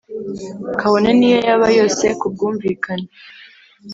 [0.79, 3.07] kabone niyo yaba yose kubwumvikane